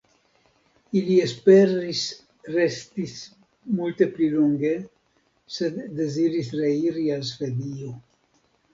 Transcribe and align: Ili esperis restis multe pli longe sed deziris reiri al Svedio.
Ili 1.01 1.17
esperis 1.25 1.99
restis 2.55 3.13
multe 3.83 4.09
pli 4.17 4.33
longe 4.39 4.75
sed 5.61 5.81
deziris 6.03 6.53
reiri 6.65 7.09
al 7.21 7.27
Svedio. 7.33 7.97